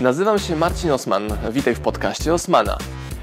[0.00, 1.22] Nazywam się Marcin Osman.
[1.50, 2.78] Witaj w podcaście Osmana.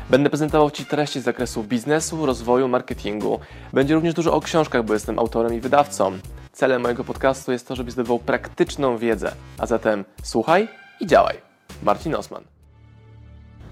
[0.09, 3.39] Będę prezentował Ci treści z zakresu biznesu, rozwoju, marketingu.
[3.73, 6.11] Będzie również dużo o książkach, bo jestem autorem i wydawcą.
[6.51, 9.31] Celem mojego podcastu jest to, żebyś zdobywał praktyczną wiedzę.
[9.57, 10.67] A zatem słuchaj
[10.99, 11.37] i działaj.
[11.83, 12.43] Marcin Osman.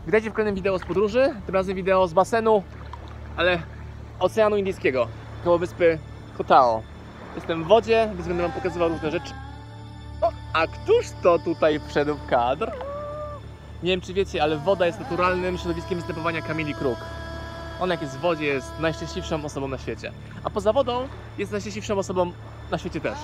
[0.06, 1.36] Witajcie w kolejnym wideo z podróży.
[1.46, 2.64] Tym razem wideo z basenu,
[3.38, 3.60] ale
[4.20, 5.08] Oceanu Indyjskiego,
[5.44, 6.00] koło wyspy
[6.38, 6.84] Kotao.
[7.36, 9.34] Jestem w wodzie, więc będę Wam pokazywał różne rzeczy.
[10.22, 12.72] O, a któż to tutaj wszedł w kadr?
[13.84, 16.98] Nie wiem czy wiecie, ale woda jest naturalnym środowiskiem występowania Kamili Kruk.
[17.80, 20.12] Ona jak jest w wodzie jest najszczęśliwszą osobą na świecie.
[20.44, 22.32] A poza wodą jest najszczęśliwszą osobą
[22.72, 23.18] na świecie też.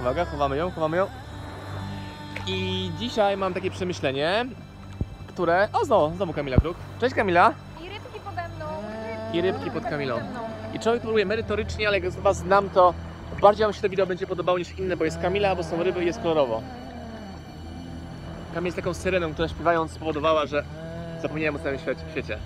[0.00, 1.06] Uwaga, chowamy ją, chowamy ją.
[2.46, 4.46] I dzisiaj mam takie przemyślenie,
[5.26, 5.68] które...
[5.72, 6.76] O, znowu, znowu Kamila Kruk.
[7.00, 7.54] Cześć Kamila.
[7.80, 8.66] I rybki pode mną.
[9.32, 10.18] I rybki pod Kamilą.
[10.74, 12.94] I człowiek próbuje merytorycznie, ale jak z Was znam, to
[13.40, 16.02] bardziej Wam się to wideo będzie podobało niż inne, bo jest Kamila, bo są ryby
[16.02, 16.62] i jest kolorowo.
[18.54, 20.64] Kamila jest taką syreną, która śpiewając spowodowała, że
[21.22, 21.78] zapomniałem o całym
[22.10, 22.38] świecie.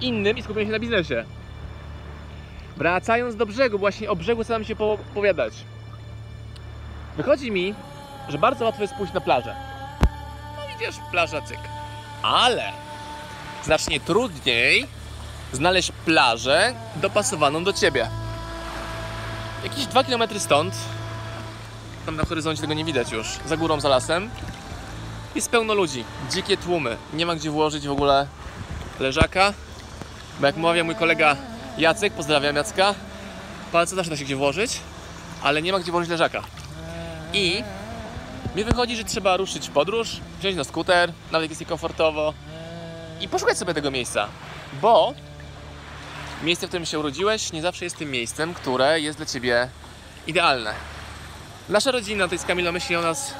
[0.00, 1.24] Innym i skupiłem się na biznesie.
[2.76, 5.54] Wracając do brzegu, właśnie o brzegu chcę się opowiadać.
[7.16, 7.74] Wychodzi mi,
[8.28, 9.54] że bardzo łatwo jest pójść na plażę.
[10.56, 11.60] No idziesz, plaża, cyk.
[12.22, 12.72] Ale
[13.64, 14.86] znacznie trudniej
[15.52, 18.08] znaleźć plażę dopasowaną do ciebie.
[19.64, 20.74] Jakieś 2 km stąd,
[22.06, 24.30] tam na horyzoncie tego nie widać już, za górą, za lasem,
[25.34, 26.96] jest pełno ludzi, dzikie tłumy.
[27.12, 28.26] Nie ma gdzie włożyć w ogóle
[29.00, 29.52] leżaka,
[30.40, 31.36] bo jak mawia mój kolega
[31.78, 32.94] Jacek, pozdrawiam Jacka,
[33.72, 34.80] palce też da się gdzie włożyć,
[35.42, 36.42] ale nie ma gdzie włożyć leżaka.
[37.32, 37.62] I
[38.56, 42.34] mi wychodzi, że trzeba ruszyć w podróż, wziąć na skuter, nawet jak jest niekomfortowo
[43.20, 44.28] i poszukać sobie tego miejsca,
[44.82, 45.14] bo
[46.42, 49.68] miejsce, w którym się urodziłeś, nie zawsze jest tym miejscem, które jest dla ciebie
[50.26, 50.93] idealne.
[51.68, 53.34] Nasza rodzina, to jest Kamila, myśli o nas.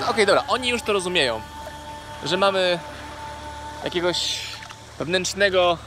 [0.00, 1.40] No okej, dobra, oni już to rozumieją,
[2.24, 2.78] że mamy
[3.84, 4.40] jakiegoś
[4.98, 5.78] wewnętrznego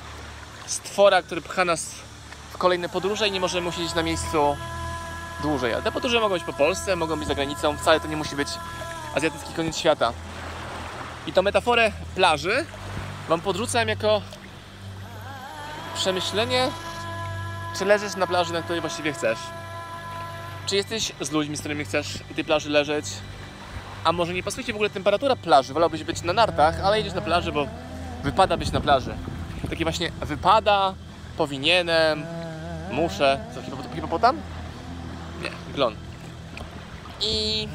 [0.66, 1.92] stwora, który pcha nas
[2.54, 4.58] w kolejne podróże i nie możemy usiedzieć na miejscu
[5.42, 5.74] dłużej.
[5.74, 8.36] A te podróże mogą być po Polsce, mogą być za granicą, wcale to nie musi
[8.36, 8.48] być
[9.16, 10.14] azjatycki koniec świata.
[11.28, 12.66] I tą metaforę plaży
[13.28, 14.22] Wam podrzucam jako
[15.96, 16.70] przemyślenie,
[17.78, 19.40] czy leżysz na plaży, na której właściwie chcesz.
[20.72, 23.06] Czy jesteś z ludźmi, z którymi chcesz i tej plaży leżeć?
[24.04, 25.74] A może nie pasuje Ci w ogóle temperatura plaży?
[25.74, 27.68] Wolałbyś być na nartach, ale jedziesz na plaży, bo
[28.24, 29.14] wypada być na plaży.
[29.70, 30.94] Takie właśnie wypada,
[31.38, 32.26] powinienem,
[32.92, 33.40] muszę.
[33.56, 34.38] Co, hipopot- hipopotam?
[35.44, 35.96] Nie, glon.
[37.22, 37.68] I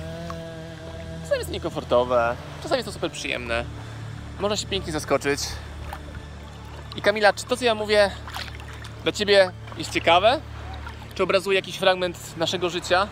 [1.22, 3.64] czasami jest niekomfortowe, czasami jest to super przyjemne.
[4.40, 5.40] Można się pięknie zaskoczyć.
[6.96, 8.10] I Kamila, czy to co ja mówię
[9.02, 10.40] dla Ciebie jest ciekawe?
[11.16, 13.08] Czy obrazuje jakiś fragment naszego życia,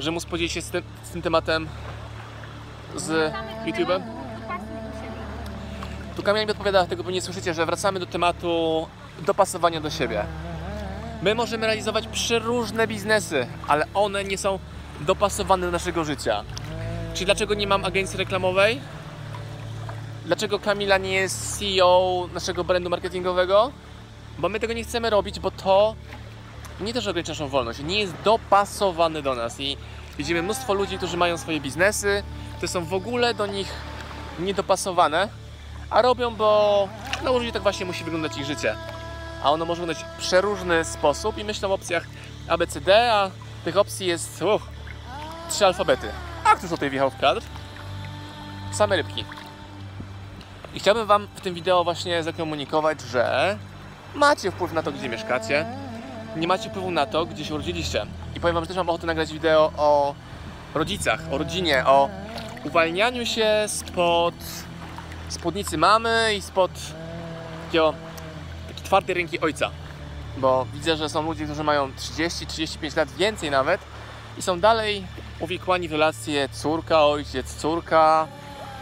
[0.00, 1.68] że móc podzielić się z tym, z tym tematem
[2.96, 3.32] z
[3.66, 4.02] YouTube'em?
[6.16, 8.86] Tu Kamila mi odpowiada, tego pewnie słyszycie, że wracamy do tematu
[9.26, 10.24] dopasowania do siebie.
[11.22, 14.58] My możemy realizować przeróżne biznesy, ale one nie są
[15.00, 16.44] dopasowane do naszego życia.
[17.14, 18.80] Czyli dlaczego nie mam agencji reklamowej?
[20.26, 23.72] Dlaczego Kamila nie jest CEO naszego brandu marketingowego?
[24.38, 25.94] Bo my tego nie chcemy robić, bo to
[26.80, 29.76] nie też ogranicza naszą wolność, nie jest dopasowane do nas i
[30.18, 32.22] widzimy mnóstwo ludzi, którzy mają swoje biznesy,
[32.56, 33.72] które są w ogóle do nich
[34.38, 35.28] niedopasowane,
[35.90, 36.88] a robią, bo
[37.24, 38.74] na użyciu tak właśnie musi wyglądać ich życie.
[39.42, 42.06] A ono może wyglądać w przeróżny sposób i myślą o opcjach
[42.48, 43.30] ABCD, a
[43.64, 44.62] tych opcji jest uff,
[45.50, 46.08] trzy alfabety.
[46.44, 47.42] A któż tutaj wjechał w kadr?
[48.72, 49.24] Same rybki.
[50.74, 53.58] I chciałbym Wam w tym wideo właśnie zakomunikować, że
[54.14, 55.66] macie wpływ na to, gdzie mieszkacie,
[56.36, 58.06] nie macie wpływu na to, gdzie się urodziliście.
[58.36, 60.14] I powiem Wam, że też mam ochotę nagrać wideo o
[60.74, 62.08] rodzicach, o rodzinie, o
[62.64, 64.34] uwalnianiu się spod
[65.28, 66.70] spódnicy mamy i spod
[67.66, 67.94] takiego,
[68.68, 69.70] takiej twardej ręki ojca.
[70.36, 73.80] Bo widzę, że są ludzie, którzy mają 30-35 lat, więcej nawet
[74.38, 75.06] i są dalej
[75.40, 78.26] uwikłani w relacje córka, ojciec, córka,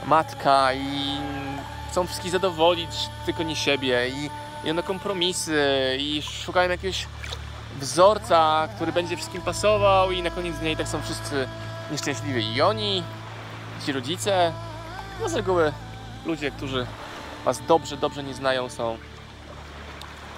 [0.06, 1.17] matka i
[1.91, 2.91] chcą wszystkich zadowolić,
[3.26, 4.31] tylko nie siebie i
[4.64, 5.62] idą na kompromisy
[5.99, 7.06] i szukają jakiegoś
[7.81, 11.49] wzorca, który będzie wszystkim pasował i na koniec dnia i tak są wszyscy
[11.91, 12.55] nieszczęśliwi.
[12.55, 13.03] I oni,
[13.87, 14.53] ci rodzice,
[15.23, 15.73] no z reguły
[16.27, 16.87] ludzie, którzy
[17.44, 18.99] Was dobrze, dobrze nie znają, są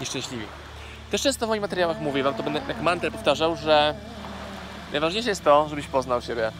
[0.00, 0.46] nieszczęśliwi.
[1.10, 3.94] Też często w moich materiałach mówię, Wam to będę jak mantrę powtarzał, że
[4.92, 6.52] najważniejsze jest to, żebyś poznał siebie.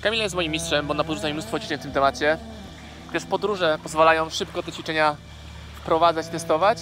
[0.00, 2.38] Kamila jest moim mistrzem, bo napodrzuca mi mnóstwo ćwiczeń w tym temacie.
[3.12, 5.16] Też podróże pozwalają szybko te ćwiczenia
[5.74, 6.78] wprowadzać, testować,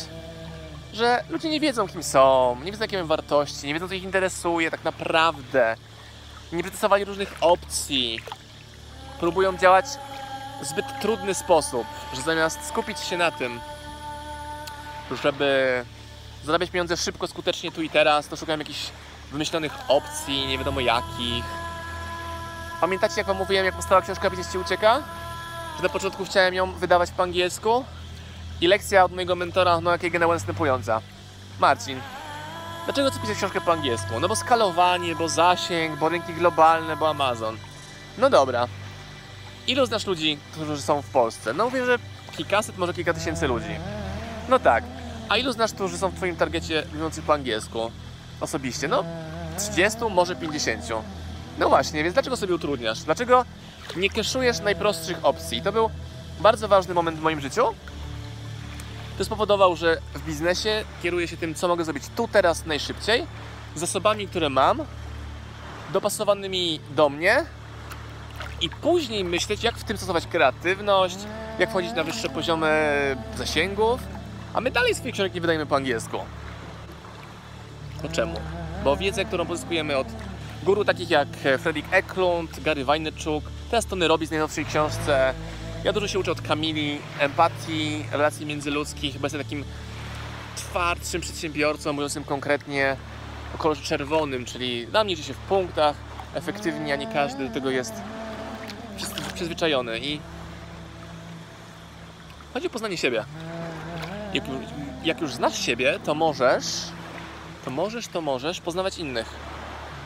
[0.93, 4.03] że ludzie nie wiedzą kim są, nie wiedzą jakie mają wartości, nie wiedzą co ich
[4.03, 5.77] interesuje tak naprawdę.
[6.53, 8.21] Nie przetestowali różnych opcji.
[9.21, 9.87] próbują działać
[10.63, 13.61] w zbyt trudny sposób, że zamiast skupić się na tym,
[15.23, 15.85] żeby
[16.45, 18.91] zarabiać pieniądze szybko, skutecznie tu i teraz, to szukają jakichś
[19.33, 21.45] wymyślonych opcji, nie wiadomo jakich.
[22.81, 25.03] Pamiętacie, jak wam mówiłem, jak powstała książka Widzieć Ci Ucieka?
[25.77, 27.85] Że na początku chciałem ją wydawać po angielsku
[28.63, 31.01] i lekcja od mojego mentora no jakiej była następująca.
[31.61, 32.01] Marcin,
[32.85, 34.21] dlaczego chcesz pisać książkę po angielsku?
[34.21, 37.57] No bo skalowanie, bo zasięg, bo rynki globalne, bo Amazon.
[38.19, 38.69] No dobra.
[39.67, 41.53] Ilu znasz ludzi, którzy są w Polsce?
[41.53, 41.99] No mówię, że
[42.37, 43.77] kilkaset, może kilka tysięcy ludzi.
[44.49, 44.85] No tak.
[45.29, 47.91] A ilu znasz, którzy są w Twoim targecie mówiących po angielsku?
[48.41, 48.89] Osobiście?
[48.89, 49.05] No
[49.59, 50.85] 30, może 50.
[51.59, 53.01] No właśnie, więc dlaczego sobie utrudniasz?
[53.01, 53.45] Dlaczego
[53.97, 55.63] nie keszujesz najprostszych opcji?
[55.63, 55.91] To był
[56.41, 57.63] bardzo ważny moment w moim życiu.
[59.23, 63.27] To spowodował, że w biznesie kieruję się tym, co mogę zrobić tu, teraz, najszybciej,
[63.75, 64.83] z zasobami, które mam,
[65.93, 67.45] dopasowanymi do mnie
[68.61, 71.17] i później myśleć, jak w tym stosować kreatywność,
[71.59, 72.71] jak wchodzić na wyższe poziomy
[73.37, 74.01] zasięgów,
[74.55, 76.19] a my dalej swoich książek nie wydajemy po angielsku.
[78.03, 78.35] To czemu?
[78.85, 80.07] Bo wiedzę, którą pozyskujemy od
[80.63, 81.29] guru takich jak
[81.59, 85.35] Fredrik Eklund, Gary Vaynerchuk, teraz Tony Robbins w najnowszej książce.
[85.85, 89.65] Ja dużo się uczę od Kamili, empatii, relacji międzyludzkich, bo jestem takim
[90.57, 92.97] twardszym przedsiębiorcą, mówiącym konkretnie
[93.55, 95.97] o kolorze czerwonym, czyli dla mnie się w punktach,
[96.35, 97.93] efektywnie, a nie każdy do tego jest
[98.99, 100.21] przyz- przyzwyczajony i
[102.55, 103.25] chodzi o poznanie siebie.
[104.35, 104.45] Jak,
[105.05, 106.65] jak już znasz siebie, to możesz,
[107.65, 109.27] to możesz, to możesz poznawać innych.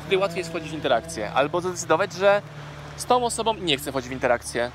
[0.01, 1.33] Wtedy łatwiej jest wchodzić w interakcję.
[1.33, 2.43] Albo zdecydować, że
[2.97, 4.71] z tą osobą nie chcę wchodzić w interakcję.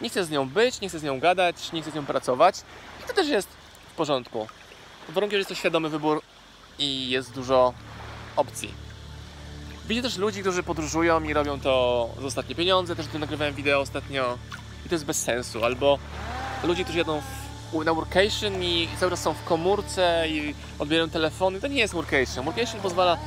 [0.00, 2.56] Nie chcę z nią być, nie chcę z nią gadać, nie chcę z nią pracować.
[3.04, 3.48] I to też jest
[3.92, 4.46] w porządku.
[5.06, 6.22] Pod warunkiem, że jest to świadomy wybór
[6.78, 7.74] i jest dużo
[8.36, 8.74] opcji.
[9.88, 13.80] Widzę też ludzi, którzy podróżują i robią to za ostatnie pieniądze, też tu nagrywałem wideo
[13.80, 14.38] ostatnio
[14.86, 15.64] i to jest bez sensu.
[15.64, 15.98] Albo
[16.64, 17.22] ludzie, którzy jadą
[17.72, 21.60] w, na workation i cały czas są w komórce i odbierają telefony.
[21.60, 22.44] To nie jest workation.
[22.44, 23.18] Workation pozwala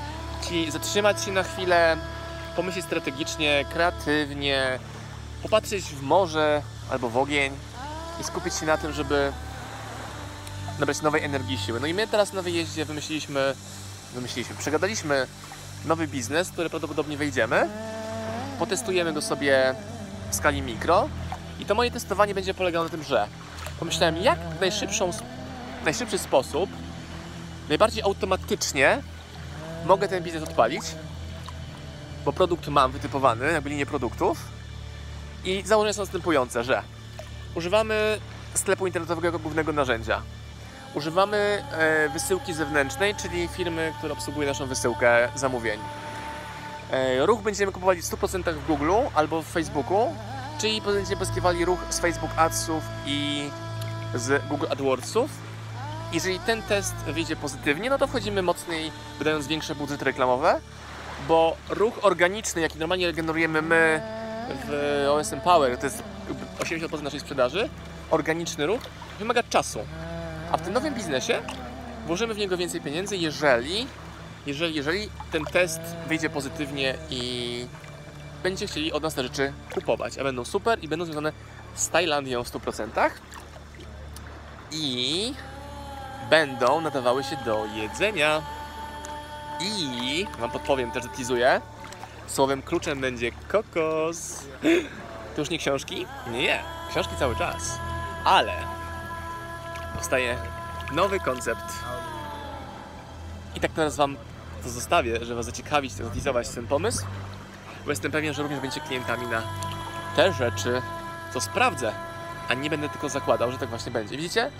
[0.42, 1.98] Ci zatrzymać się na chwilę,
[2.56, 4.80] pomyśleć strategicznie, kreatywnie,
[5.48, 6.62] popatrzeć w morze
[6.92, 7.54] albo w ogień
[8.22, 9.32] i skupić się na tym, żeby
[10.80, 11.80] nabrać nowej energii siły.
[11.80, 13.56] No i my teraz na wyjeździe wymyśliliśmy,
[14.14, 15.28] wymyśliliśmy, przegadaliśmy
[15.86, 17.70] nowy biznes, który prawdopodobnie wejdziemy.
[18.60, 19.76] Potestujemy go sobie
[20.30, 21.10] w skali mikro
[21.60, 23.28] i to moje testowanie będzie polegało na tym, że
[23.80, 25.12] pomyślałem, jak najszybszą,
[25.86, 26.70] najszybszy sposób,
[27.70, 29.02] najbardziej automatycznie
[29.86, 30.84] mogę ten biznes odpalić,
[32.26, 34.57] bo produkt mam wytypowany, jakby linię produktów
[35.48, 36.82] i założenia są następujące, że
[37.56, 38.20] używamy
[38.54, 40.22] sklepu internetowego jako głównego narzędzia.
[40.94, 45.80] Używamy e, wysyłki zewnętrznej, czyli firmy, która obsługuje naszą wysyłkę zamówień.
[46.92, 50.16] E, ruch będziemy kupowali w 100% w Google albo w Facebooku,
[50.60, 53.50] czyli będziemy pozyskiwali ruch z Facebook Adsów i
[54.16, 55.30] z Google AdWordsów.
[56.14, 60.62] Jeżeli ten test wyjdzie pozytywnie, no to wchodzimy mocniej, wydając większe budżety reklamowe,
[61.28, 64.02] bo ruch organiczny, jaki normalnie generujemy my
[64.50, 66.04] w OSM Power, to jest
[66.60, 67.70] 80% naszej sprzedaży,
[68.12, 68.82] organiczny ruch,
[69.20, 69.80] wymaga czasu.
[70.52, 71.42] A w tym nowym biznesie
[72.06, 73.88] włożymy w niego więcej pieniędzy, jeżeli,
[74.46, 77.66] jeżeli, jeżeli ten test wyjdzie pozytywnie i
[78.44, 81.32] będziecie chcieli od nas te rzeczy kupować, a będą super i będą związane
[81.76, 83.10] z Tajlandią w 100%
[84.72, 85.34] i
[86.30, 88.42] będą nadawały się do jedzenia.
[89.62, 91.62] I wam podpowiem, też teasuję,
[92.28, 94.44] słowem kluczem będzie kokos.
[95.36, 96.06] To już nie książki?
[96.32, 97.80] Nie, książki cały czas.
[98.24, 98.54] Ale
[99.94, 100.38] powstaje
[100.92, 101.74] nowy koncept.
[103.56, 104.18] I tak teraz wam
[104.64, 107.06] to zostawię, żeby was zaciekawić, zateasować ten pomysł.
[107.86, 109.42] Bo jestem pewien, że również będziecie klientami na
[110.16, 110.82] te rzeczy,
[111.34, 111.92] co sprawdzę,
[112.50, 114.18] a nie będę tylko zakładał, że tak właśnie będzie.
[114.18, 114.52] Widzicie?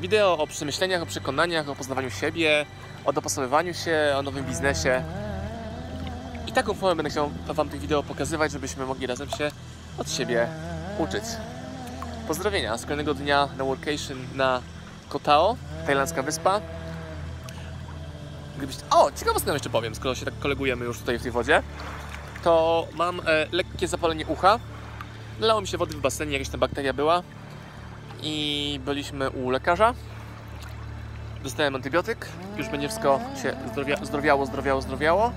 [0.00, 2.66] Wideo o przemyśleniach, o przekonaniach, o poznawaniu siebie,
[3.04, 5.04] o dopasowywaniu się, o nowym biznesie.
[6.48, 9.50] I taką formę będę chciał Wam tych wideo pokazywać, żebyśmy mogli razem się
[9.98, 10.48] od siebie
[10.98, 11.24] uczyć.
[12.28, 14.62] Pozdrowienia z kolejnego dnia na workation na
[15.08, 16.60] Kotao, tajlandzka wyspa.
[18.58, 18.76] Gdybyś...
[18.90, 21.62] O, ciekawostkę jeszcze powiem, skoro się tak kolegujemy już tutaj w tej wodzie.
[22.44, 24.58] To mam e, lekkie zapalenie ucha.
[25.40, 27.22] Nalało mi się wody w basenie, jakaś tam bakteria była
[28.22, 29.94] i byliśmy u lekarza.
[31.42, 35.32] Dostałem antybiotyk, już będzie wszystko się zdrowia, zdrowiało, zdrowiało, zdrowiało.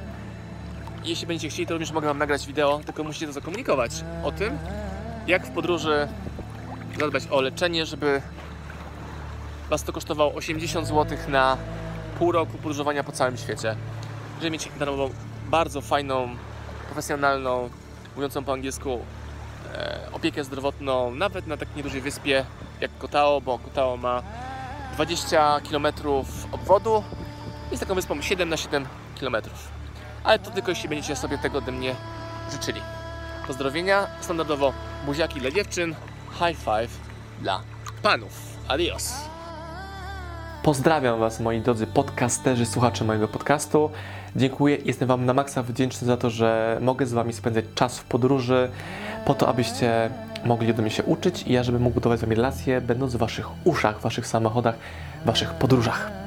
[1.03, 3.91] I jeśli będziecie chcieli, to również mogę Wam nagrać wideo, tylko musicie to zakomunikować
[4.24, 4.58] o tym,
[5.27, 6.08] jak w podróży
[7.00, 8.22] zadbać o leczenie, żeby
[9.70, 11.58] Was to kosztowało 80 zł na
[12.20, 13.75] pół roku podróżowania po całym świecie.
[14.39, 15.10] Żeby mieć darmową,
[15.50, 16.29] bardzo fajną,
[16.86, 17.70] profesjonalną,
[18.15, 19.00] mówiącą po angielsku
[19.74, 22.46] e, opiekę zdrowotną nawet na tak niedużej wyspie
[22.81, 24.24] jak Kotao, bo Kotao ma
[24.93, 25.88] 20 km
[26.51, 27.03] obwodu.
[27.72, 28.86] Jest taką wyspą 7 na 7
[29.20, 29.36] km.
[30.24, 31.96] Ale to tylko jeśli będziecie sobie tego ode mnie
[32.51, 32.82] życzyli.
[33.48, 34.74] Pozdrowienia, standardowo
[35.06, 35.96] buziaki dla dziewczyn,
[36.32, 37.00] high five
[37.42, 37.62] dla
[38.01, 38.58] panów.
[38.68, 39.13] Adios.
[40.63, 43.90] Pozdrawiam Was, moi drodzy podcasterzy, słuchacze mojego podcastu.
[44.36, 48.04] Dziękuję, jestem Wam na maksa wdzięczny za to, że mogę z Wami spędzać czas w
[48.04, 48.70] podróży,
[49.25, 50.10] po to, abyście
[50.46, 53.18] mogli ode mnie się uczyć i ja, żebym mógł budować z Wami relacje, będąc w
[53.18, 54.75] Waszych uszach, Waszych samochodach,
[55.25, 56.21] Waszych podróżach.